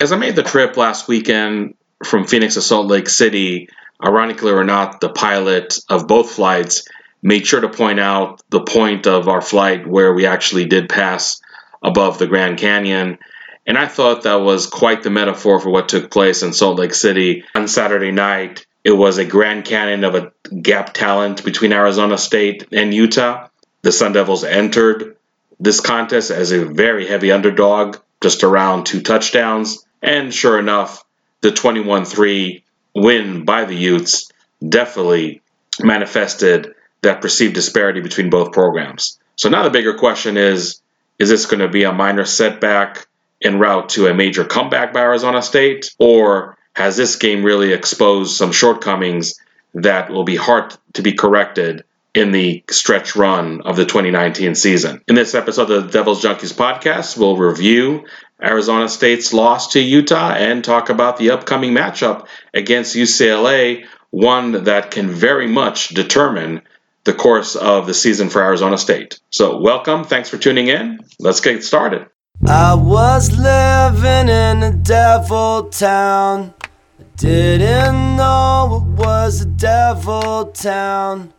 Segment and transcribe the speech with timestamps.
[0.00, 3.68] As I made the trip last weekend from Phoenix to Salt Lake City,
[4.02, 6.88] ironically or not, the pilot of both flights
[7.22, 11.42] made sure to point out the point of our flight where we actually did pass
[11.82, 13.18] above the Grand Canyon.
[13.66, 16.94] And I thought that was quite the metaphor for what took place in Salt Lake
[16.94, 18.64] City on Saturday night.
[18.82, 23.48] It was a Grand Canyon of a gap talent between Arizona State and Utah.
[23.82, 25.18] The Sun Devils entered
[25.58, 29.84] this contest as a very heavy underdog, just around two touchdowns.
[30.02, 31.04] And sure enough,
[31.40, 34.30] the 21 3 win by the Utes
[34.66, 35.42] definitely
[35.80, 39.18] manifested that perceived disparity between both programs.
[39.36, 40.80] So now the bigger question is
[41.18, 43.06] is this going to be a minor setback
[43.42, 45.94] en route to a major comeback by Arizona State?
[45.98, 49.34] Or has this game really exposed some shortcomings
[49.74, 55.02] that will be hard to be corrected in the stretch run of the 2019 season?
[55.08, 58.06] In this episode of the Devil's Junkies podcast, we'll review
[58.42, 64.90] Arizona State's loss to Utah and talk about the upcoming matchup against UCLA, one that
[64.90, 66.62] can very much determine
[67.04, 69.20] the course of the season for Arizona State.
[69.30, 70.04] So, welcome.
[70.04, 71.00] Thanks for tuning in.
[71.18, 72.06] Let's get started.
[72.46, 76.54] I was living in a devil town.
[76.98, 81.34] I didn't know it was a devil town.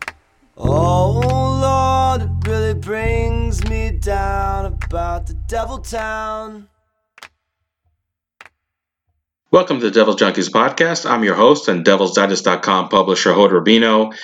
[0.57, 1.19] Oh
[1.59, 6.67] Lord, it really brings me down about the devil town.
[9.51, 11.05] Welcome to the Devil's Junkies podcast.
[11.05, 14.17] I'm your host and DevilsDigest.com publisher, Hod Rubinoff.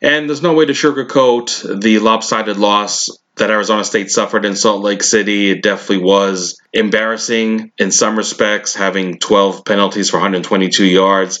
[0.00, 4.80] And there's no way to sugarcoat the lopsided loss that Arizona State suffered in Salt
[4.80, 5.50] Lake City.
[5.50, 11.40] It definitely was embarrassing in some respects, having 12 penalties for 122 yards.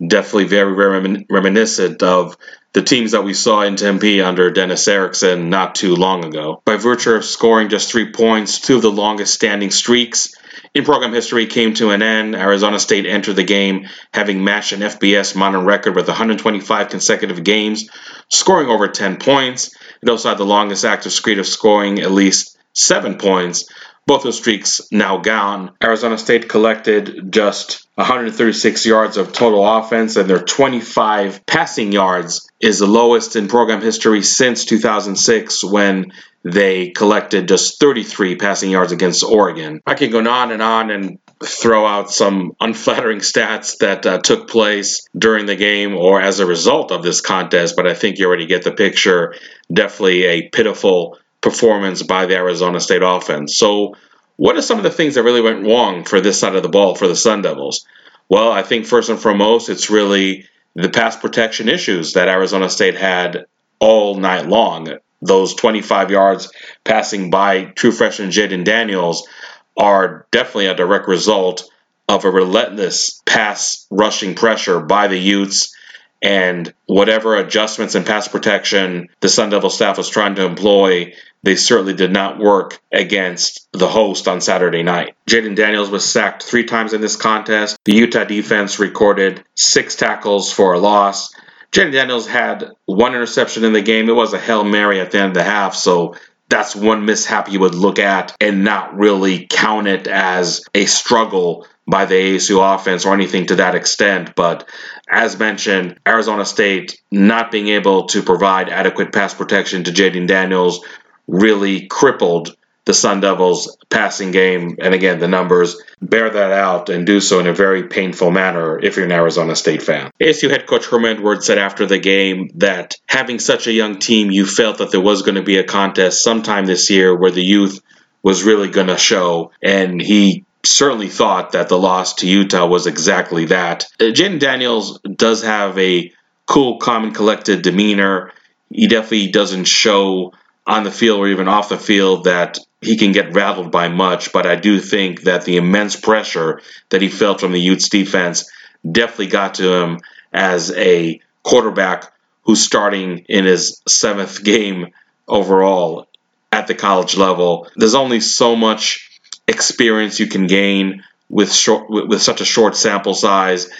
[0.00, 2.38] Definitely very, very reminiscent of
[2.72, 6.62] the teams that we saw in Tempe under Dennis Erickson not too long ago.
[6.64, 10.34] By virtue of scoring just three points, two of the longest standing streaks
[10.74, 12.36] in program history came to an end.
[12.36, 17.90] Arizona State entered the game having matched an FBS modern record with 125 consecutive games,
[18.28, 19.74] scoring over 10 points.
[20.02, 23.68] It also had the longest active streak of scoring at least seven points.
[24.10, 25.70] Both those streaks now gone.
[25.80, 32.80] Arizona State collected just 136 yards of total offense, and their 25 passing yards is
[32.80, 36.10] the lowest in program history since 2006 when
[36.42, 39.80] they collected just 33 passing yards against Oregon.
[39.86, 44.48] I can go on and on and throw out some unflattering stats that uh, took
[44.48, 48.26] place during the game or as a result of this contest, but I think you
[48.26, 49.36] already get the picture.
[49.72, 53.56] Definitely a pitiful performance by the Arizona State offense.
[53.56, 53.96] So,
[54.36, 56.68] what are some of the things that really went wrong for this side of the
[56.68, 57.84] ball for the Sun Devils?
[58.28, 62.96] Well, I think first and foremost, it's really the pass protection issues that Arizona State
[62.96, 63.46] had
[63.78, 64.88] all night long.
[65.20, 66.50] Those 25 yards
[66.84, 69.28] passing by true freshman Jayden Daniels
[69.76, 71.68] are definitely a direct result
[72.08, 75.74] of a relentless pass rushing pressure by the Utes
[76.22, 81.56] and whatever adjustments in pass protection the Sun Devil staff was trying to employ, they
[81.56, 85.14] certainly did not work against the host on Saturday night.
[85.28, 87.78] Jayden Daniels was sacked three times in this contest.
[87.84, 91.34] The Utah defense recorded six tackles for a loss.
[91.72, 94.08] Jayden Daniels had one interception in the game.
[94.08, 96.16] It was a Hail Mary at the end of the half, so
[96.50, 101.66] that's one mishap you would look at and not really count it as a struggle
[101.86, 104.34] by the ASU offense or anything to that extent.
[104.34, 104.68] But
[105.10, 110.84] as mentioned, Arizona State not being able to provide adequate pass protection to Jayden Daniels
[111.26, 114.76] really crippled the Sun Devils passing game.
[114.80, 118.78] And again, the numbers bear that out and do so in a very painful manner
[118.78, 120.10] if you're an Arizona State fan.
[120.20, 124.30] ASU head coach Herm Edwards said after the game that having such a young team,
[124.30, 127.44] you felt that there was going to be a contest sometime this year where the
[127.44, 127.80] youth
[128.22, 129.52] was really going to show.
[129.62, 133.84] And he certainly thought that the loss to Utah was exactly that.
[133.98, 136.12] Uh, Jayden Daniels does have a
[136.46, 138.32] cool, calm, and collected demeanor.
[138.70, 140.32] He definitely doesn't show
[140.66, 144.32] on the field or even off the field that he can get rattled by much,
[144.32, 146.60] but I do think that the immense pressure
[146.90, 148.50] that he felt from the Utes defense
[148.90, 149.98] definitely got to him
[150.32, 152.12] as a quarterback
[152.42, 154.88] who's starting in his seventh game
[155.28, 156.08] overall
[156.52, 157.68] at the college level.
[157.76, 159.09] There's only so much
[159.46, 163.70] experience you can gain with short with such a short sample size.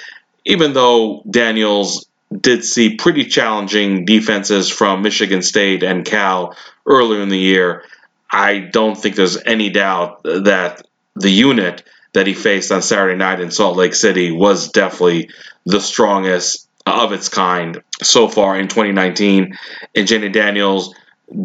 [0.45, 7.29] Even though Daniels did see pretty challenging defenses from Michigan State and Cal earlier in
[7.29, 7.85] the year,
[8.31, 10.87] I don't think there's any doubt that
[11.17, 11.83] the unit
[12.13, 15.31] that he faced on Saturday night in Salt Lake City was definitely
[15.67, 19.59] the strongest of its kind so far in 2019.
[19.95, 20.95] And Jayden Daniels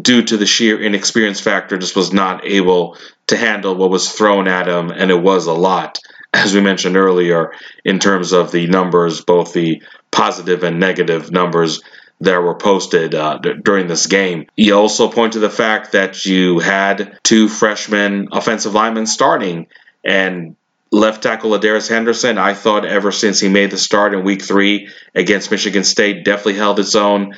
[0.02, 2.96] due to the sheer inexperience factor, just was not able
[3.28, 5.98] to handle what was thrown at him, and it was a lot.
[6.34, 7.52] as we mentioned earlier,
[7.84, 11.82] in terms of the numbers, both the positive and negative numbers
[12.20, 14.46] that were posted uh, d- during this game.
[14.56, 19.66] You also point to the fact that you had two freshman offensive linemen starting,
[20.04, 20.56] and
[20.90, 24.88] left tackle Ladarius Henderson, I thought ever since he made the start in week three
[25.14, 27.34] against Michigan State, definitely held its own.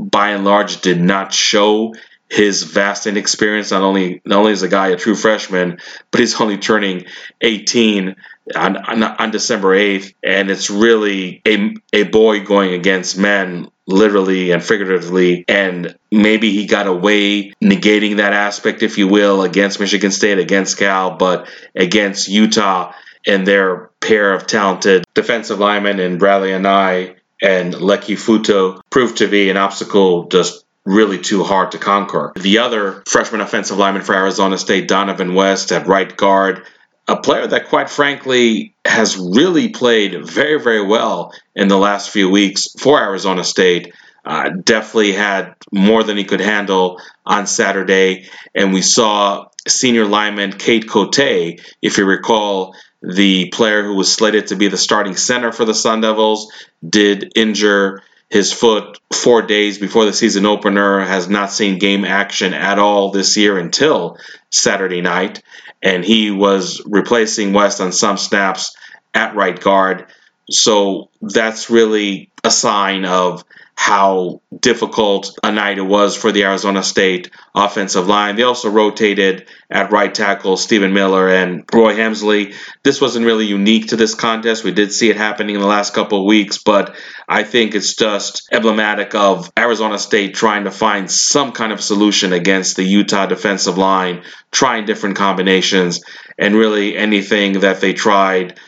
[0.00, 1.94] By and large, did not show
[2.30, 3.72] his vast inexperience.
[3.72, 5.78] Not only not only is a guy a true freshman,
[6.10, 7.06] but he's only turning
[7.40, 8.16] 18
[8.54, 14.52] on, on, on December 8th, and it's really a a boy going against men literally
[14.52, 20.12] and figuratively, and maybe he got away negating that aspect, if you will, against Michigan
[20.12, 22.92] State, against Cal, but against Utah
[23.26, 29.18] and their pair of talented defensive linemen and in and Anae and Leki Fotu proved
[29.18, 32.32] to be an obstacle just really too hard to conquer.
[32.36, 36.66] The other freshman offensive lineman for Arizona State, Dohnovan West, at right guard,
[37.06, 42.30] a player that, quite frankly, has really played very, very well in the last few
[42.30, 43.92] weeks for Arizona State.
[44.24, 48.28] Uh, definitely had more than he could handle on Saturday.
[48.54, 54.48] And we saw senior lineman Kate Cote, if you recall, the player who was slated
[54.48, 56.52] to be the starting center for the Sun Devils,
[56.86, 62.54] did injure his foot four days before the season opener, has not seen game action
[62.54, 64.18] at all this year until
[64.50, 65.42] Saturday night.
[65.82, 68.76] And he was replacing West on some snaps
[69.14, 70.06] at right guard.
[70.50, 73.44] So that's really a sign of
[73.80, 78.36] how difficult a night it was for the Arizona State offensive line.
[78.36, 82.54] They also rotated at right tackle Stephen Miller and Roy Hemsley.
[82.82, 84.64] This wasn't really unique to this contest.
[84.64, 86.94] We did see it happening in the last couple of weeks, but
[87.26, 92.34] I think it's just emblematic of Arizona State trying to find some kind of solution
[92.34, 96.02] against the Utah defensive line, trying different combinations,
[96.38, 98.60] and really anything that they tried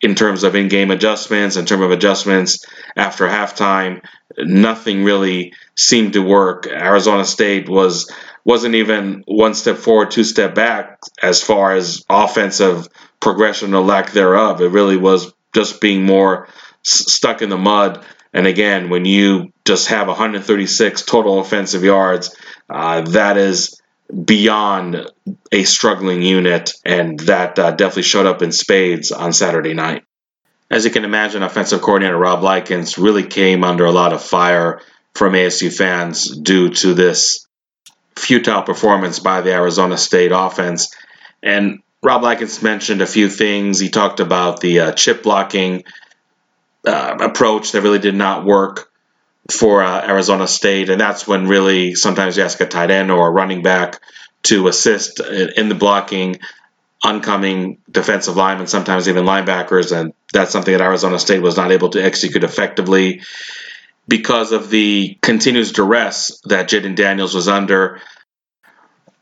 [0.00, 2.64] in terms of in-game adjustments, in terms of adjustments
[2.96, 4.00] after halftime,
[4.44, 6.66] nothing really seemed to work.
[6.66, 8.10] Arizona State was
[8.44, 12.88] wasn't even one step forward, two step back as far as offensive
[13.20, 14.60] progression or lack thereof.
[14.60, 16.48] It really was just being more
[16.86, 18.04] s- stuck in the mud.
[18.32, 22.34] And again, when you just have 136 total offensive yards,
[22.70, 23.80] uh, that is
[24.24, 25.06] beyond
[25.52, 30.04] a struggling unit, and that uh, definitely showed up in spades on Saturday night.
[30.70, 34.80] As you can imagine, offensive coordinator Rob Likens really came under a lot of fire
[35.14, 37.46] from ASU fans due to this
[38.14, 40.94] futile performance by the Arizona State offense.
[41.42, 43.80] And Rob Likens mentioned a few things.
[43.80, 45.84] He talked about the uh, chip blocking
[46.86, 48.90] uh, approach that really did not work
[49.50, 53.28] for uh, Arizona State, and that's when really sometimes you ask a tight end or
[53.28, 54.00] a running back
[54.44, 56.38] to assist in, in the blocking
[57.02, 61.90] oncoming defensive linemen, sometimes even linebackers, and that's something that Arizona State was not able
[61.90, 63.22] to execute effectively
[64.06, 68.00] because of the continuous duress that Jayden Daniels was under.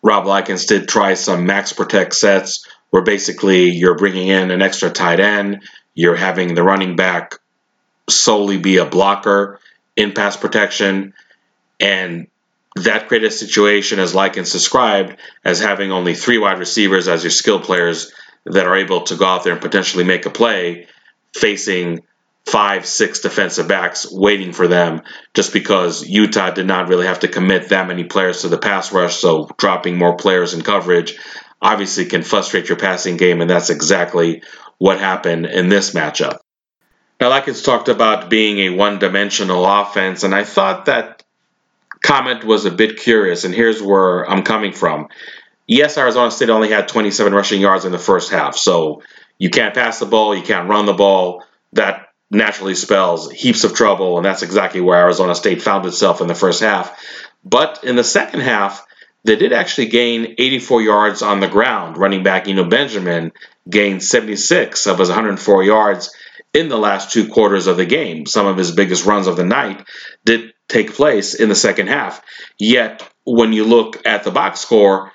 [0.03, 4.91] Rob Likens did try some max protect sets where basically you're bringing in an extra
[4.91, 5.63] tight end,
[5.95, 7.35] you're having the running back
[8.09, 9.61] solely be a blocker
[9.97, 11.13] in pass protection,
[11.79, 12.29] and
[12.85, 17.31] that created a situation, as Likens described, as having only three wide receivers as your
[17.31, 18.13] skill players
[18.45, 20.87] that are able to go out there and potentially make a play,
[21.35, 22.03] facing
[22.47, 25.03] five, six defensive backs waiting for them,
[25.35, 28.93] just because Utah did not really have to commit that many players to the pass
[28.93, 29.17] rush.
[29.17, 31.19] So dropping more players in coverage
[31.61, 34.43] obviously can frustrate your passing game, and that's exactly
[34.79, 36.39] what happened in this matchup.
[37.21, 41.18] Now, Likens talked about being a one dimensional offense, and I thought that
[42.03, 45.09] comment was a bit curious, and here's where I'm coming from.
[45.67, 49.03] Yes, Arizona State only had 27 rushing yards in the first half, so
[49.39, 51.45] you can't pass the ball, you can't run the ball.
[51.75, 56.27] That naturally spells heaps of trouble, and that's exactly where Arizona State found itself in
[56.27, 56.99] the first half.
[57.45, 58.87] But in the second half,
[59.25, 61.99] they did actually gain 84 yards on the ground.
[61.99, 63.33] Running back Eno Benjamin
[63.69, 66.15] gained 76 of his 104 yards
[66.59, 68.27] in the last two quarters of the game.
[68.27, 69.87] Some of his biggest runs of the night
[70.25, 72.21] did take place in the second half.
[72.59, 75.13] Yet, when you look at the box score,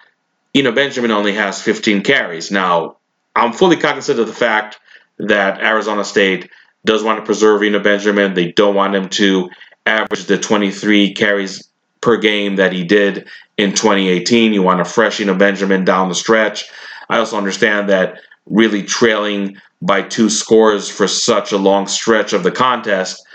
[0.53, 2.49] you know, Benjamin only has 15 carries.
[2.49, 2.97] Now,
[3.35, 4.79] I'm fully cognizant of the fact
[5.17, 6.49] that Arizona State
[6.85, 8.33] does want to preserve Eno Benjamin.
[8.33, 9.49] They don't want him to
[9.85, 11.67] average the 23 carries
[11.99, 14.53] per game that he did in 2018.
[14.53, 16.69] You want a fresh Eno Benjamin down the stretch.
[17.09, 22.43] I also understand that really trailing by two scores for such a long stretch of
[22.43, 23.25] the contest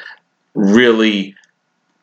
[0.54, 1.34] really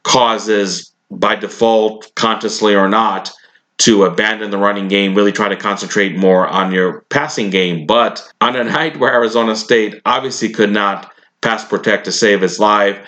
[0.04, 3.32] causes, by default, consciously or not,
[3.78, 7.86] to abandon the running game, really try to concentrate more on your passing game.
[7.86, 12.60] But on a night where Arizona State obviously could not pass protect to save its
[12.60, 13.00] life,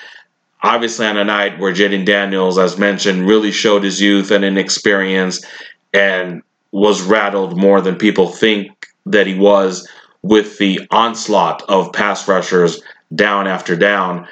[0.63, 5.46] obviously on a night where Jayden Daniels, as mentioned, really showed his youth and inexperience
[5.94, 9.88] and was rattled more than people think that he was
[10.22, 12.82] with the onslaught of pass rushers
[13.16, 14.28] down after down.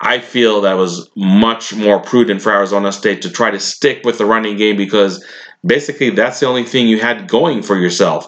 [0.00, 4.18] I feel that was much more prudent for Arizona State to try to stick with
[4.18, 5.24] the running game because
[5.64, 8.26] basically that's the only thing you had going for yourself.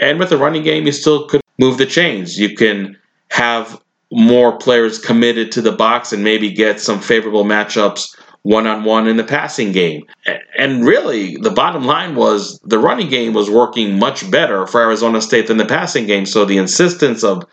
[0.00, 2.38] And with the running game, you still could move the chains.
[2.38, 2.96] You can
[3.30, 3.80] have
[4.10, 9.06] more players committed to the box and maybe get some favorable matchups one on one
[9.06, 10.06] in the passing game.
[10.56, 15.20] And really, the bottom line was the running game was working much better for Arizona
[15.20, 16.26] State than the passing game.
[16.26, 17.44] So the insistence of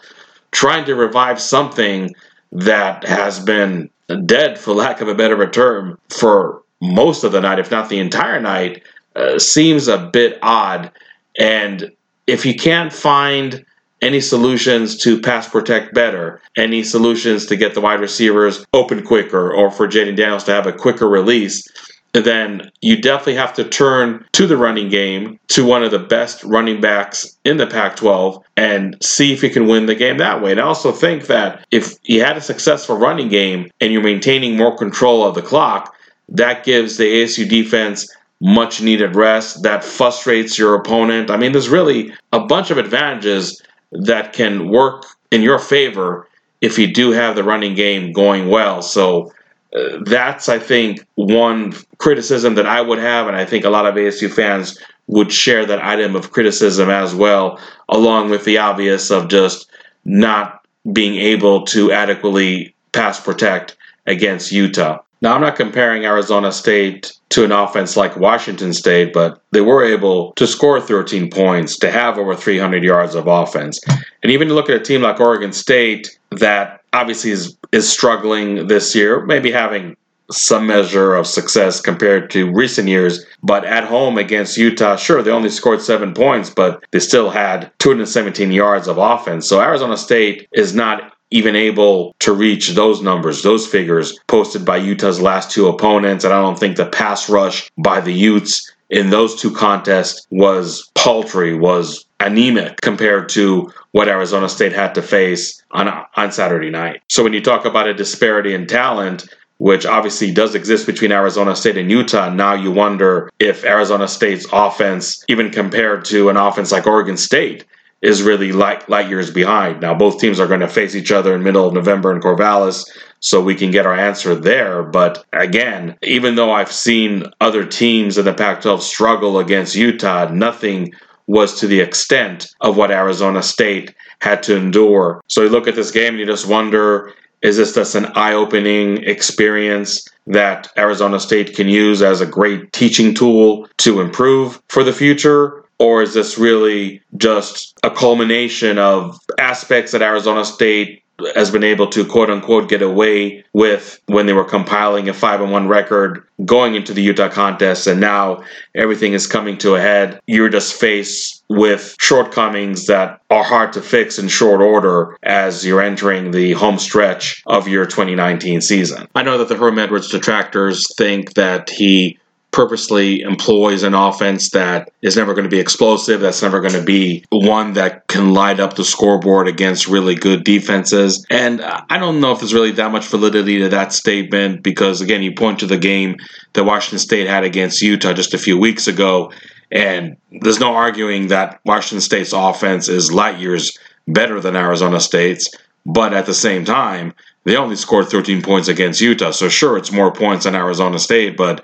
[0.51, 2.15] trying to revive something
[2.51, 3.89] that has been
[4.25, 8.00] dead, for lack of a better term, for most of the night, if not the
[8.00, 8.84] entire night,
[9.15, 10.91] uh, seems a bit odd.
[11.38, 11.91] And
[12.27, 13.65] if you can't find
[14.01, 19.51] any solutions to pass protect better, any solutions to get the wide receivers open quicker,
[19.51, 21.68] or for Jayden Daniels to have a quicker release,
[22.13, 26.44] then you definitely have to turn to the running game to one of the best
[26.44, 30.42] running backs in the Pac 12 and see if you can win the game that
[30.42, 30.51] way.
[30.51, 34.58] And I also think that if you had a successful running game and you're maintaining
[34.58, 35.94] more control of the clock,
[36.30, 41.32] that gives the ASU defense much needed rest that frustrates your opponent.
[41.32, 46.27] I mean, there's really a bunch of advantages that can work in your favor
[46.62, 48.82] if you do have the running game going well.
[48.82, 49.32] So
[49.75, 53.86] uh, that's, I think, one criticism that I would have, and I think a lot
[53.86, 59.10] of ASU fans would share that item of criticism as well, along with the obvious
[59.12, 59.70] of just
[60.06, 63.75] not being able to adequately pass protect
[64.06, 65.00] against Utah.
[65.22, 69.84] Now, I'm not comparing Arizona State to an offense like Washington State, but they were
[69.84, 73.79] able to score 13 points, to have over 300 yards of offense.
[74.24, 78.67] And even to look at a team like Oregon State that obviously is, is struggling
[78.67, 79.96] this year, maybe having
[80.31, 83.25] some measure of success compared to recent years.
[83.43, 87.72] But at home against Utah, sure, they only scored seven points, but they still had
[87.79, 89.48] 217 yards of offense.
[89.48, 94.77] So Arizona State is not even able to reach those numbers, those figures posted by
[94.77, 96.24] Utah's last two opponents.
[96.24, 100.89] And I don't think the pass rush by the Utes in those two contests was
[100.96, 107.01] paltry, was anemic compared to what Arizona State had to face on, on Saturday night.
[107.10, 111.55] So when you talk about a disparity in talent, which obviously does exist between Arizona
[111.55, 112.29] State and Utah.
[112.29, 117.65] Now you wonder if Arizona State's offense, even compared to an offense like Oregon State,
[118.01, 119.82] is really light, light years behind.
[119.82, 122.86] Now, both teams are going to face each other in middle of November in Corvallis,
[123.20, 124.84] so we can get our answer there.
[124.84, 130.30] But again, even though I've seen other teams in the Pac 12 struggle against Utah,
[130.32, 130.92] nothing
[131.25, 135.22] was to the extent of what Arizona State had to endure.
[135.27, 138.34] So you look at this game and you just wonder is this just an eye
[138.34, 144.84] opening experience that Arizona State can use as a great teaching tool to improve for
[144.84, 145.63] the future?
[145.79, 151.03] Or is this really just a culmination of aspects that Arizona State
[151.36, 155.41] has been able to quote unquote get away with when they were compiling a 5
[155.41, 158.43] and 1 record going into the Utah contest and now
[158.75, 163.81] everything is coming to a head you're just faced with shortcomings that are hard to
[163.81, 169.07] fix in short order as you're entering the home stretch of your 2019 season.
[169.15, 172.19] I know that the Herm Edwards detractors think that he
[172.58, 176.82] purposely employs an offense that is never going to be explosive, that's never going to
[176.82, 181.24] be one that can light up the scoreboard against really good defenses.
[181.30, 185.22] And I don't know if there's really that much validity to that statement because, again,
[185.22, 186.16] you point to the game
[186.54, 189.32] that Washington State had against Utah just a few weeks ago.
[189.72, 195.48] And there's no arguing that Washington State's offense is light years better than Arizona State's.
[195.86, 199.32] But at the same time, they only scored 13 points against Utah.
[199.32, 201.64] So, sure, it's more points than Arizona State, but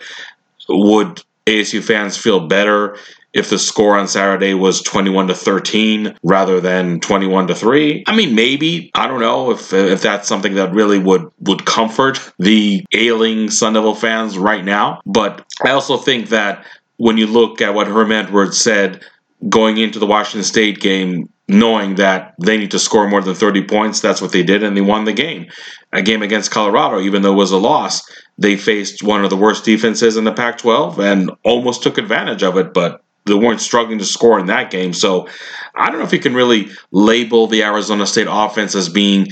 [0.69, 2.97] would ASU fans feel better
[3.33, 8.03] if the score on Saturday was 21 to 13 rather than 21 to 3.
[8.07, 12.19] I mean maybe, I don't know if if that's something that really would would comfort
[12.37, 16.65] the ailing Sun Devil fans right now, but I also think that
[16.97, 19.03] when you look at what Herm Edwards said
[19.49, 23.65] going into the Washington State game knowing that they need to score more than 30
[23.65, 25.47] points, that's what they did and they won the game.
[25.91, 28.03] A game against Colorado even though it was a loss
[28.37, 32.43] they faced one of the worst defenses in the Pac 12 and almost took advantage
[32.43, 34.93] of it, but they weren't struggling to score in that game.
[34.93, 35.27] So
[35.75, 39.27] I don't know if you can really label the Arizona State offense as being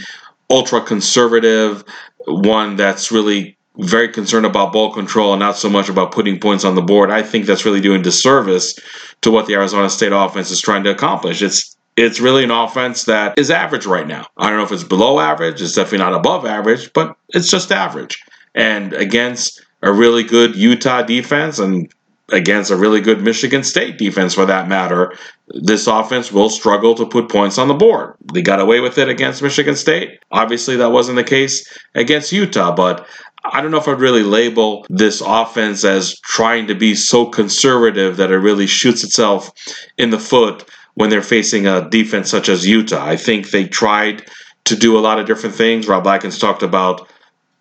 [0.49, 1.83] ultra conservative,
[2.25, 6.63] one that's really very concerned about ball control and not so much about putting points
[6.63, 7.09] on the board.
[7.09, 8.77] I think that's really doing disservice
[9.21, 11.41] to what the Arizona State offense is trying to accomplish.
[11.41, 14.25] It's it's really an offense that is average right now.
[14.37, 17.71] I don't know if it's below average, it's definitely not above average, but it's just
[17.71, 18.23] average.
[18.55, 21.91] And against a really good Utah defense and
[22.31, 25.17] against a really good Michigan State defense for that matter,
[25.47, 28.15] this offense will struggle to put points on the board.
[28.33, 30.19] They got away with it against Michigan State.
[30.31, 33.05] Obviously, that wasn't the case against Utah, but
[33.43, 38.17] I don't know if I'd really label this offense as trying to be so conservative
[38.17, 39.51] that it really shoots itself
[39.97, 43.05] in the foot when they're facing a defense such as Utah.
[43.05, 44.25] I think they tried
[44.65, 45.87] to do a lot of different things.
[45.87, 47.07] Rob Likens talked about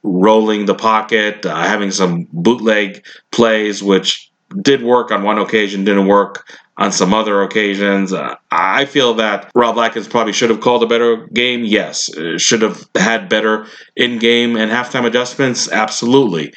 [0.02, 4.30] rolling the pocket, uh, having some bootleg plays, which
[4.62, 6.46] did work on one occasion, didn't work
[6.76, 8.12] on some other occasions.
[8.12, 11.64] Uh, I feel that Rob Likens probably should have called a better game.
[11.64, 12.14] Yes.
[12.14, 15.70] Uh, should have had better in game and halftime adjustments.
[15.70, 16.54] Absolutely.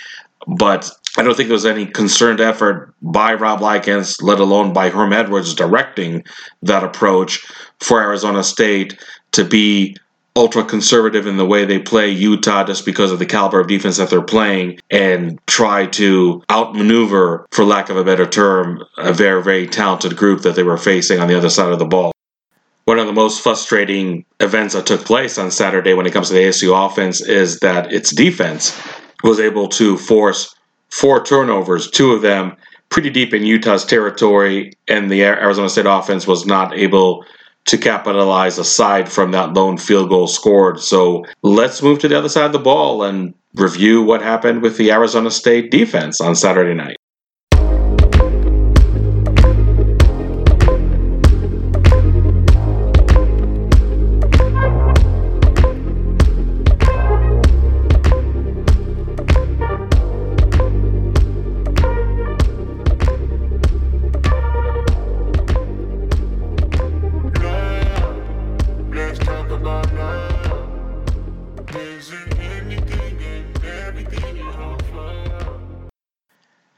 [0.47, 4.89] But I don't think there was any concerned effort by Rob Likens, let alone by
[4.89, 6.23] Herm Edwards, directing
[6.63, 7.45] that approach
[7.79, 8.99] for Arizona State
[9.33, 9.95] to be
[10.35, 13.97] ultra conservative in the way they play Utah just because of the caliber of defense
[13.97, 19.43] that they're playing and try to outmaneuver, for lack of a better term, a very,
[19.43, 22.11] very talented group that they were facing on the other side of the ball.
[22.85, 26.33] One of the most frustrating events that took place on Saturday when it comes to
[26.33, 28.77] the ASU offense is that its defense
[29.23, 30.53] was able to force
[30.93, 32.55] four turnovers, two of them
[32.89, 37.25] pretty deep in Utah's territory, and the Arizona State offense was not able
[37.65, 40.79] to capitalize aside from that lone field goal scored.
[40.79, 44.77] So let's move to the other side of the ball and review what happened with
[44.77, 46.97] the Arizona State defense on Saturday night.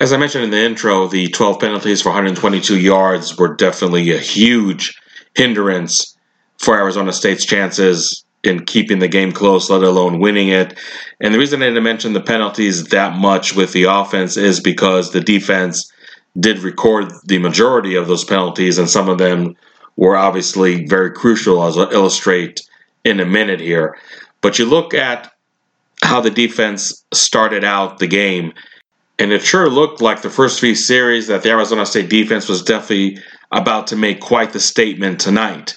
[0.06, 4.20] As I mentioned in the intro, the 12 penalties for 122 yards were definitely a
[4.20, 4.96] huge
[5.34, 6.16] hindrance
[6.60, 10.78] for Arizona State's chances in keeping the game close, let alone winning it.
[11.22, 15.12] And the reason I didn't mention the penalties that much with the offense is because
[15.12, 15.92] the defense
[16.40, 19.56] did record the majority of those penalties, and some of them
[19.98, 22.62] were obviously very crucial, as I'll illustrate
[23.04, 23.98] in a minute here.
[24.42, 25.32] But you look at
[26.04, 28.54] how the defense started out the game
[29.18, 32.64] and it sure looked like the first three series that the Arizona State defense was
[32.64, 33.20] definitely
[33.52, 35.76] about to make quite the statement tonight.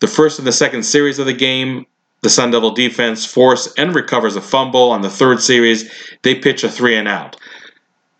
[0.00, 1.86] The first and the second series of the game,
[2.20, 4.90] the Sun Devil defense force and recovers a fumble.
[4.90, 5.90] On the third series,
[6.22, 7.36] they pitch a three and out.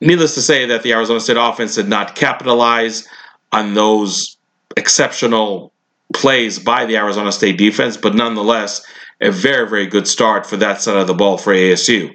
[0.01, 3.07] Needless to say that the Arizona State offense did not capitalize
[3.53, 4.37] on those
[4.77, 5.73] exceptional
[6.15, 8.85] plays by the Arizona State defense, but nonetheless,
[9.21, 12.15] a very, very good start for that side of the ball for ASU.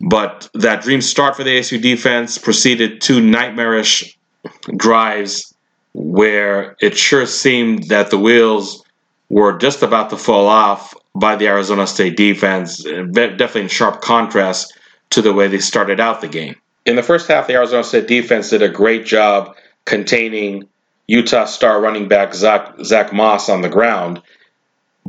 [0.00, 4.16] But that dream start for the ASU defense proceeded two nightmarish
[4.76, 5.54] drives
[5.92, 8.84] where it sure seemed that the wheels
[9.28, 14.72] were just about to fall off by the Arizona State defense, definitely in sharp contrast
[15.10, 16.54] to the way they started out the game.
[16.86, 20.68] In the first half, the Arizona State defense did a great job containing
[21.08, 24.22] Utah star running back Zach, Zach Moss on the ground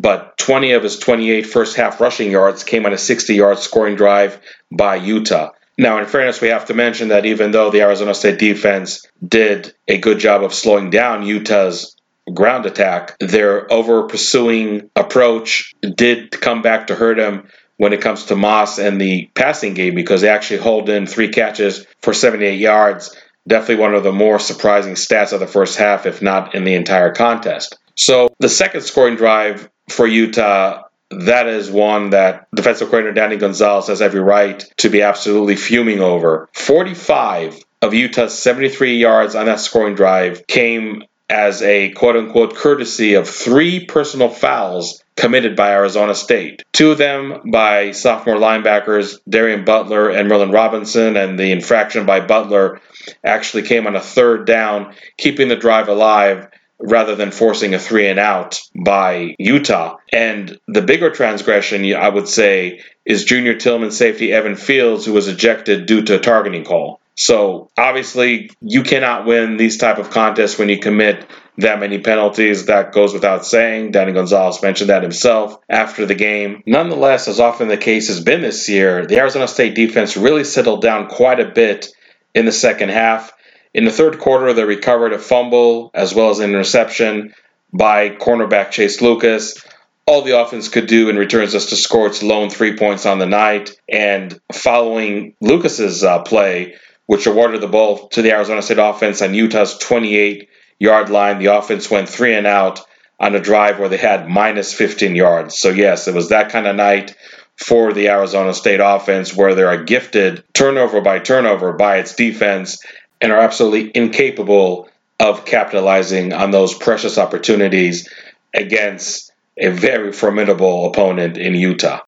[0.02, 3.96] but 20 of his 28 first half rushing yards came on a 60 yard scoring
[3.96, 4.40] drive
[4.72, 5.52] by Utah.
[5.78, 9.74] Now, in fairness, we have to mention that even though the Arizona State defense did
[9.88, 11.96] a good job of slowing down Utah's
[12.34, 18.26] ground attack, their over pursuing approach did come back to hurt them when it comes
[18.26, 22.60] to Moss and the passing game because they actually hold in three catches for 78
[22.60, 23.16] yards.
[23.48, 26.76] Definitely one of the more surprising stats of the first half, if not in the
[26.76, 27.78] entire contest.
[27.96, 33.88] So the second scoring drive for Utah, that is one that defensive coordinator Danny Gonzales
[33.88, 36.50] has every right to be absolutely fuming over.
[36.54, 43.14] 45 of Utah's 73 yards on that scoring drive came as a quote unquote courtesy
[43.14, 46.64] of three personal fouls committed by Arizona State.
[46.72, 52.20] Two of them by sophomore linebackers Darien Butler and Merlin Robertson, and the infraction by
[52.22, 52.82] Butler
[53.24, 56.48] actually came on a third down, keeping the drive alive
[56.80, 59.98] rather than forcing a three and out by Utah.
[60.12, 65.28] And the bigger transgression, I would say, is junior Tillman safety Evan Fields, who was
[65.28, 67.02] ejected due to a targeting call.
[67.16, 72.68] So obviously, you cannot win these type of contests when you commit that many penalties.
[72.68, 73.92] That goes without saying.
[73.92, 76.64] Danny Gonzales mentioned that himself after the game.
[76.66, 80.82] Nonetheless, as often the case has been this year, the Arizona State defense really settled
[80.82, 81.90] down quite a bit
[82.34, 83.34] in the second half.
[83.74, 87.34] In the third quarter, they recovered a fumble as well as an interception
[87.72, 89.64] by cornerback Chase Lucas.
[90.08, 93.06] All the offense could do in return is just to score its lone three points
[93.06, 93.72] on the night.
[93.88, 99.36] And following Lucas's uh, play, which awarded the ball to the Arizona State offense on
[99.36, 102.82] Utah's 28 yard line, the offense went three and out
[103.20, 105.60] on a drive where they had minus 15 yards.
[105.60, 107.16] So, yes, it was that kind of night
[107.60, 112.82] for the Arizona State offense where they are gifted turnover by turnover by its defense
[113.22, 118.10] and are absolutely incapable of capitalizing on those precious opportunities
[118.54, 122.00] against a very formidable opponent in Utah.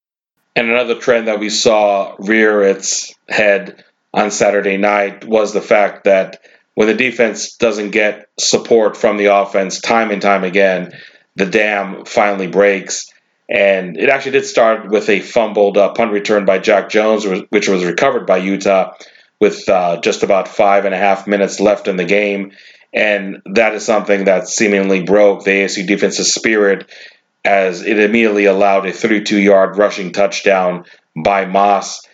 [0.55, 6.05] And another trend that we saw rear its head on Saturday night was the fact
[6.05, 6.41] that
[6.73, 10.93] when the defense doesn't get support from the offense time and time again,
[11.35, 13.07] the dam finally breaks.
[13.49, 17.67] And it actually did start with a fumbled uh, punt return by Jack Jones, which
[17.67, 18.93] was recovered by Utah
[19.41, 22.53] with uh, just about five and a half minutes left in the game.
[22.93, 26.89] And that is something that seemingly broke the ASU defense's spirit
[27.43, 32.07] as it immediately allowed a 32 yard rushing touchdown by Moss.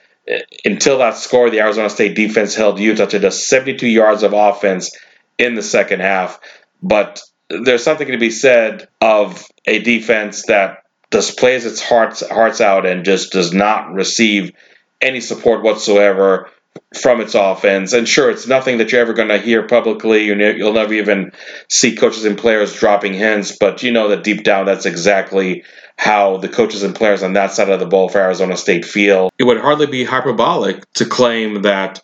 [0.63, 4.97] Until that score, the Arizona State defense held Utah to just 72 yards of offense
[5.37, 6.39] in the second half.
[6.81, 12.61] But there's something to be said of a defense that just plays its hearts hearts
[12.61, 14.51] out and just does not receive
[15.01, 16.49] any support whatsoever
[16.99, 17.93] from its offense.
[17.93, 20.25] And sure, it's nothing that you're ever going to hear publicly.
[20.25, 21.31] You'll never even
[21.69, 25.63] see coaches and players dropping hints, but you know that deep down, that's exactly
[25.97, 29.31] how the coaches and players on that side of the ball for Arizona State feel.
[29.37, 32.01] It would hardly be hyperbolic to claim that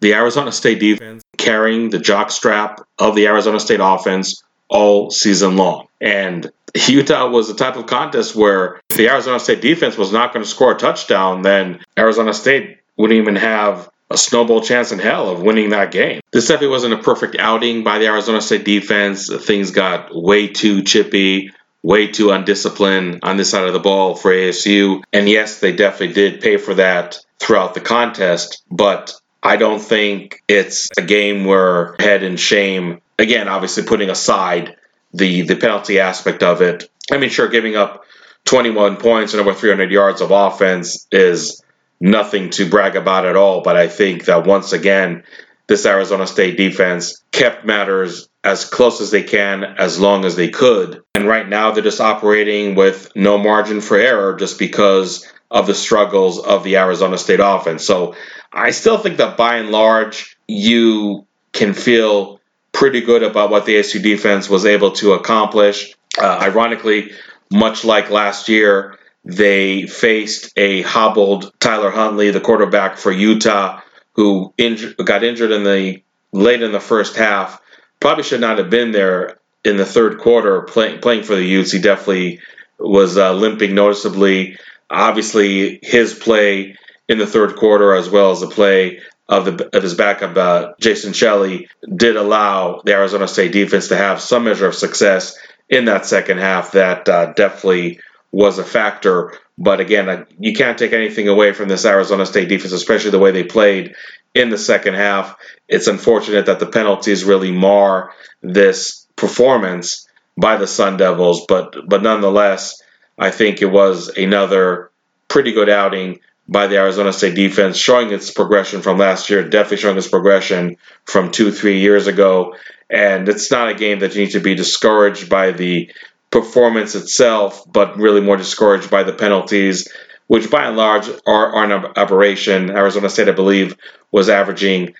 [0.00, 5.86] the Arizona State defense carrying the jockstrap of the Arizona State offense all season long.
[6.00, 6.50] And
[6.86, 10.44] Utah was the type of contest where if the Arizona State defense was not going
[10.44, 15.28] to score a touchdown, then Arizona State wouldn't even have a snowball chance in hell
[15.28, 16.20] of winning that game.
[16.30, 19.28] This definitely wasn't a perfect outing by the Arizona State defense.
[19.44, 24.30] Things got way too chippy, way too undisciplined on this side of the ball for
[24.30, 25.02] ASU.
[25.12, 30.42] And yes, they definitely did pay for that throughout the contest, but I don't think
[30.48, 34.76] it's a game where head and shame, again, obviously putting aside
[35.14, 36.90] the, the penalty aspect of it.
[37.10, 38.04] I mean, sure, giving up
[38.44, 41.62] 21 points and over 300 yards of offense is
[42.00, 43.62] nothing to brag about at all.
[43.62, 45.24] But I think that once again,
[45.66, 50.48] this Arizona State defense kept matters as close as they can, as long as they
[50.48, 51.02] could.
[51.14, 55.74] And right now, they're just operating with no margin for error just because of the
[55.74, 57.84] struggles of the Arizona State offense.
[57.84, 58.14] So
[58.52, 62.40] I still think that by and large, you can feel
[62.72, 65.94] pretty good about what the ASU defense was able to accomplish.
[66.20, 67.12] Uh, ironically,
[67.50, 73.82] much like last year, they faced a hobbled Tyler Huntley, the quarterback for Utah,
[74.14, 77.60] who inj- got injured in the late in the first half.
[78.00, 81.72] Probably should not have been there in the third quarter play, playing for the Utes.
[81.72, 82.40] He definitely
[82.78, 84.56] was uh, limping noticeably.
[84.88, 89.82] Obviously, his play in the third quarter, as well as the play of, the, of
[89.82, 94.68] his backup, uh, Jason Shelley, did allow the Arizona State defense to have some measure
[94.68, 95.38] of success
[95.68, 96.72] in that second half.
[96.72, 99.32] That uh, definitely was a factor.
[99.56, 103.32] But again, you can't take anything away from this Arizona State defense, especially the way
[103.32, 103.94] they played
[104.34, 105.36] in the second half.
[105.66, 108.12] It's unfortunate that the penalties really mar
[108.42, 112.80] this performance by the Sun Devils, but but nonetheless,
[113.18, 114.90] I think it was another
[115.26, 119.76] pretty good outing by the Arizona State defense, showing its progression from last year, definitely
[119.78, 122.54] showing its progression from two, three years ago.
[122.88, 125.92] And it's not a game that you need to be discouraged by the
[126.30, 129.88] performance itself, but really more discouraged by the penalties,
[130.26, 132.70] which by and large are, are an aberration.
[132.70, 133.76] Arizona State, I believe,
[134.10, 134.94] was averaging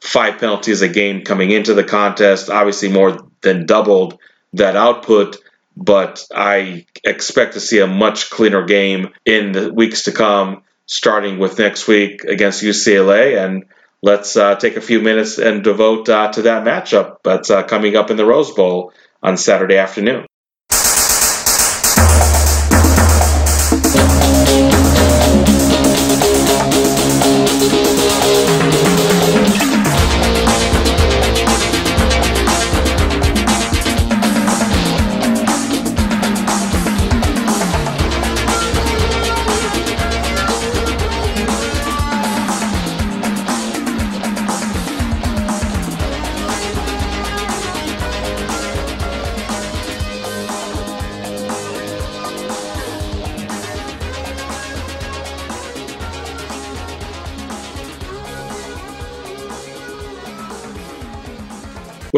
[0.00, 4.18] five penalties a game coming into the contest, obviously more than doubled
[4.54, 5.36] that output.
[5.76, 11.38] But I expect to see a much cleaner game in the weeks to come, starting
[11.38, 13.42] with next week against UCLA.
[13.42, 13.64] And
[14.02, 17.96] let's uh, take a few minutes and devote uh, to that matchup that's uh, coming
[17.96, 20.26] up in the Rose Bowl on Saturday afternoon.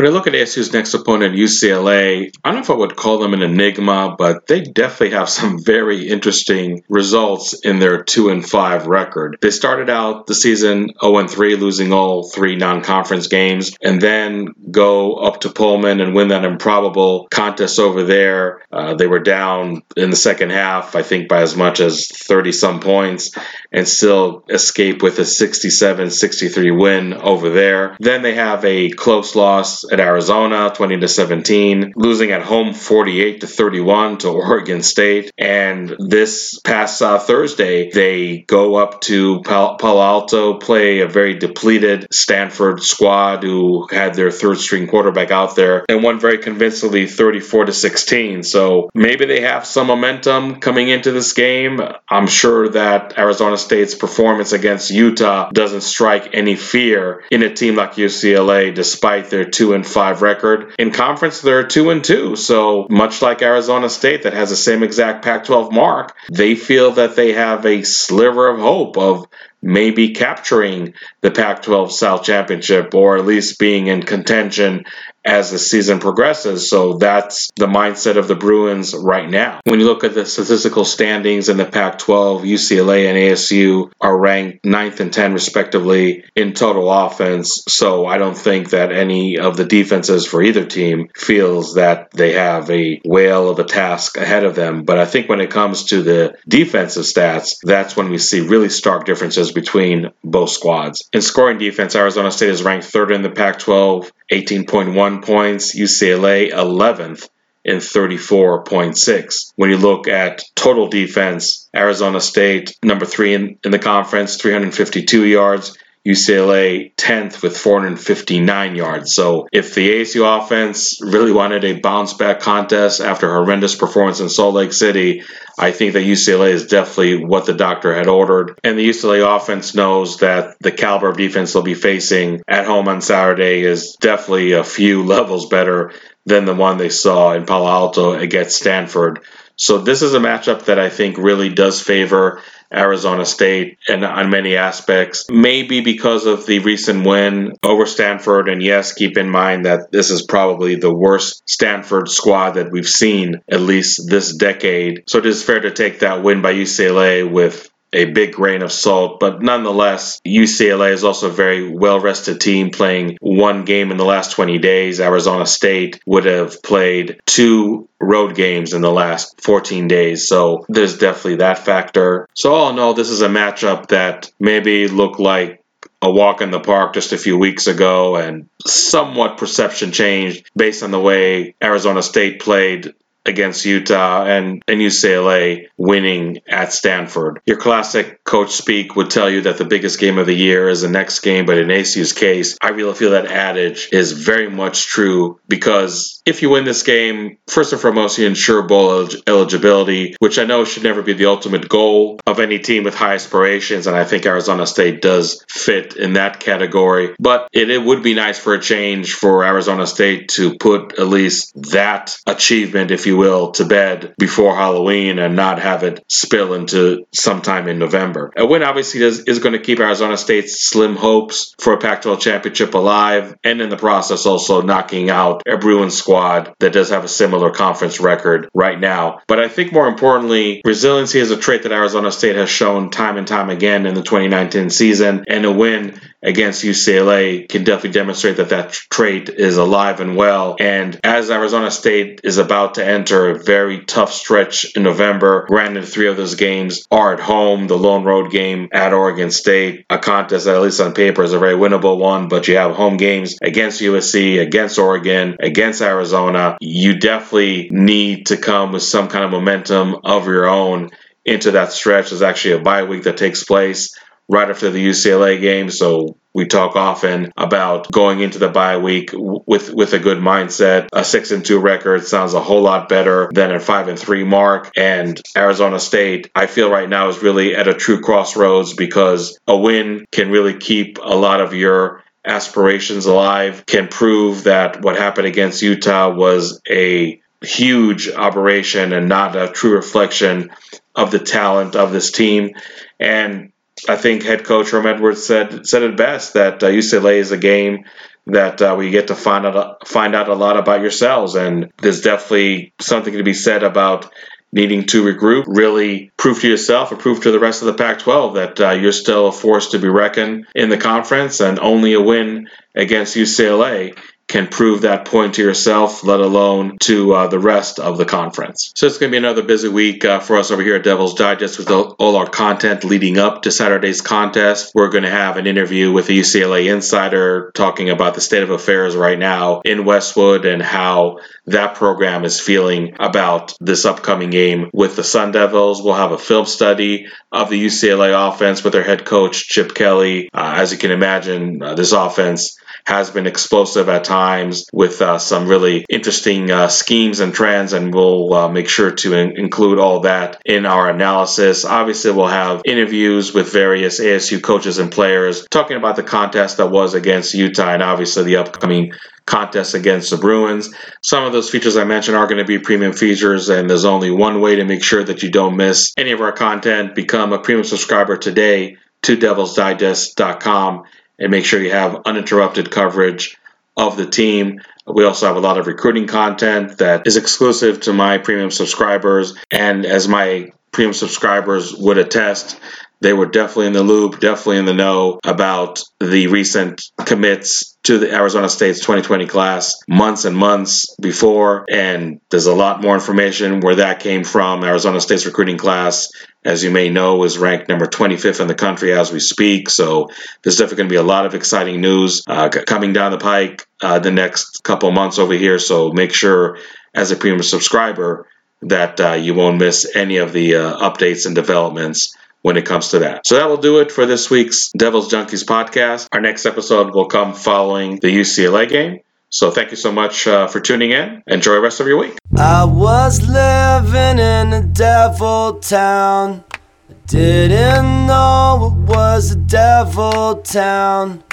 [0.04, 3.20] When I look at ASU's next opponent, UCLA, I don't know if I would call
[3.20, 8.46] them an enigma, but they definitely have some very interesting results in their 2 and
[8.46, 9.38] 5 record.
[9.40, 13.98] They started out the season 0 and 3, losing all three non conference games, and
[13.98, 18.60] then go up to Pullman and win that improbable contest over there.
[18.70, 22.52] Uh, they were down in the second half, I think, by as much as 30
[22.52, 23.30] some points,
[23.72, 27.96] and still escape with a 67 63 win over there.
[28.00, 33.40] Then they have a close loss at Arizona, 20 to 17, losing at home 48
[33.40, 35.32] to 31 to Oregon State.
[35.38, 42.08] And this past uh, Thursday, they go up to Palo Alto, play a very depleted
[42.12, 47.66] Stanford squad who had their third string quarterback out there and won very convincingly 34
[47.66, 48.42] to 16.
[48.42, 51.80] So maybe they have some momentum coming into this game.
[52.08, 57.76] I'm sure that Arizona State's performance against Utah doesn't strike any fear in a team
[57.76, 60.74] like UCLA, despite their two and five record.
[60.78, 62.36] In conference, they're two and two.
[62.36, 67.16] So much like Arizona State, that has the same exact Pac-12 mark, they feel that
[67.16, 69.26] they have a sliver of hope of
[69.64, 70.92] maybe capturing
[71.22, 74.84] the Pac 12 South Championship or at least being in contention
[75.24, 76.68] as the season progresses.
[76.68, 79.60] So that's the mindset of the Bruins right now.
[79.64, 84.18] When you look at the statistical standings in the Pac 12, UCLA and ASU are
[84.18, 87.64] ranked 9th and 10th, respectively, in total offense.
[87.68, 92.32] So I don't think that any of the defenses for either team feels that they
[92.32, 94.84] have a whale of a task ahead of them.
[94.84, 98.68] But I think when it comes to the defensive stats, that's when we see really
[98.68, 101.08] stark differences between both squads.
[101.12, 106.50] In scoring defense, Arizona State is ranked third in the Pac 12, 18.1 points, UCLA
[106.50, 107.28] 11th
[107.64, 109.52] in 34.6.
[109.56, 115.24] When you look at total defense, Arizona State, number three in, in the conference, 352
[115.24, 115.78] yards.
[116.06, 119.14] UCLA 10th with 459 yards.
[119.14, 124.28] So if the ASU offense really wanted a bounce back contest after horrendous performance in
[124.28, 125.22] Salt Lake City,
[125.58, 128.58] I think that UCLA is definitely what the doctor had ordered.
[128.62, 132.88] And the UCLA offense knows that the caliber of defense they'll be facing at home
[132.88, 135.92] on Saturday is definitely a few levels better
[136.26, 139.20] than the one they saw in Palo Alto against Stanford.
[139.56, 144.30] So this is a matchup that I think really does favor Arizona State and on
[144.30, 145.26] many aspects.
[145.30, 148.48] Maybe because of the recent win over Stanford.
[148.48, 152.88] And yes, keep in mind that this is probably the worst Stanford squad that we've
[152.88, 155.04] seen, at least this decade.
[155.08, 158.72] So it is fair to take that win by UCLA with a big grain of
[158.72, 159.20] salt.
[159.20, 164.04] But nonetheless, UCLA is also a very well rested team playing one game in the
[164.04, 165.00] last 20 days.
[165.00, 170.28] Arizona State would have played two road games in the last 14 days.
[170.28, 172.28] So there's definitely that factor.
[172.34, 175.64] So all in all, this is a matchup that maybe looked like
[176.04, 180.82] a walk in the park just a few weeks ago and somewhat perception changed based
[180.82, 182.92] on the way Arizona State played
[183.26, 187.40] against Utah and, and UCLA winning at Stanford.
[187.46, 190.82] Your classic coach speak would tell you that the biggest game of the year is
[190.82, 194.86] the next game, but in ASU's case, I really feel that adage is very much
[194.86, 200.38] true because if you win this game, first and foremost, you ensure bowl eligibility, which
[200.38, 203.96] I know should never be the ultimate goal of any team with high aspirations, and
[203.96, 207.14] I think Arizona State does fit in that category.
[207.18, 211.08] But it, it would be nice for a change for Arizona State to put at
[211.08, 216.04] least that achievement, if you you will, to bed before Halloween and not have it
[216.08, 218.32] spill into sometime in November.
[218.36, 222.02] A win obviously is, is going to keep Arizona State's slim hopes for a Pac
[222.02, 226.90] 12 championship alive, and in the process, also knocking out a Bruins squad that does
[226.90, 229.20] have a similar conference record right now.
[229.28, 233.16] But I think more importantly, resiliency is a trait that Arizona State has shown time
[233.16, 238.38] and time again in the 2019 season, and a win against UCLA can definitely demonstrate
[238.38, 240.56] that that trait is alive and well.
[240.58, 245.84] And as Arizona State is about to enter a very tough stretch in November, granted,
[245.84, 247.66] three of those games are at home.
[247.66, 251.34] The lone road game at Oregon State, a contest that, at least on paper, is
[251.34, 256.56] a very winnable one, but you have home games against USC, against Oregon, against Arizona.
[256.62, 260.88] You definitely need to come with some kind of momentum of your own
[261.26, 262.08] into that stretch.
[262.08, 263.94] There's actually a bye week that takes place
[264.30, 265.68] right after the UCLA game.
[265.68, 270.88] So we talk often about going into the bye week with with a good mindset.
[270.92, 274.24] A six and two record sounds a whole lot better than a five and three
[274.24, 274.72] mark.
[274.76, 279.56] And Arizona State, I feel right now is really at a true crossroads because a
[279.56, 283.64] win can really keep a lot of your aspirations alive.
[283.64, 289.74] Can prove that what happened against Utah was a huge operation and not a true
[289.74, 290.50] reflection
[290.94, 292.54] of the talent of this team.
[292.98, 293.52] And
[293.88, 297.38] I think head coach Herm Edwards said said it best that uh, UCLA is a
[297.38, 297.84] game
[298.26, 302.00] that uh, we get to find out find out a lot about yourselves, and there's
[302.00, 304.10] definitely something to be said about
[304.52, 307.98] needing to regroup, really prove to yourself or prove to the rest of the Pac
[307.98, 311.92] 12 that uh, you're still a force to be reckoned in the conference, and only
[311.94, 317.38] a win against UCLA can prove that point to yourself, let alone to uh, the
[317.38, 318.72] rest of the conference.
[318.74, 321.14] So it's going to be another busy week uh, for us over here at Devil's
[321.14, 324.72] Digest with all our content leading up to Saturday's contest.
[324.74, 328.50] We're going to have an interview with a UCLA insider talking about the state of
[328.50, 334.70] affairs right now in Westwood and how that program is feeling about this upcoming game
[334.72, 335.82] with the Sun Devils.
[335.82, 340.30] We'll have a film study of the UCLA offense with their head coach, Chip Kelly.
[340.32, 345.18] Uh, as you can imagine, uh, this offense has been explosive at times with uh,
[345.18, 349.78] some really interesting uh, schemes and trends, and we'll uh, make sure to in- include
[349.78, 351.64] all that in our analysis.
[351.64, 356.70] Obviously, we'll have interviews with various ASU coaches and players talking about the contest that
[356.70, 358.92] was against Utah and obviously the upcoming
[359.24, 360.74] contest against the Bruins.
[361.02, 364.10] Some of those features I mentioned are going to be premium features, and there's only
[364.10, 366.94] one way to make sure that you don't miss any of our content.
[366.94, 370.84] Become a premium subscriber today to devilsdigest.com
[371.18, 373.36] and make sure you have uninterrupted coverage
[373.76, 374.60] of the team.
[374.86, 379.34] We also have a lot of recruiting content that is exclusive to my premium subscribers.
[379.50, 382.58] And as my premium subscribers would attest,
[383.00, 387.98] they were definitely in the loop, definitely in the know about the recent commits to
[387.98, 391.66] the Arizona State's 2020 class months and months before.
[391.70, 394.64] And there's a lot more information where that came from.
[394.64, 396.08] Arizona State's recruiting class,
[396.44, 399.68] as you may know, is ranked number 25th in the country as we speak.
[399.68, 400.08] So
[400.42, 403.66] there's definitely going to be a lot of exciting news uh, coming down the pike
[403.82, 405.58] uh, the next couple months over here.
[405.58, 406.58] So make sure,
[406.94, 408.26] as a premium subscriber,
[408.62, 412.90] that uh, you won't miss any of the uh, updates and developments when it comes
[412.90, 413.26] to that.
[413.26, 416.08] So that will do it for this week's Devils Junkies podcast.
[416.12, 419.00] Our next episode will come following the UCLA game.
[419.30, 421.22] So thank you so much uh, for tuning in.
[421.26, 422.18] Enjoy the rest of your week.
[422.36, 426.44] I was living in a devil town.
[426.90, 431.24] I didn't know it was a devil town.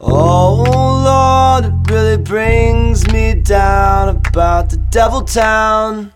[0.00, 0.64] Oh
[1.06, 6.12] Lord, it really brings me down about the devil town.